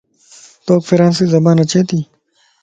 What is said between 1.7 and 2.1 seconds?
تي؟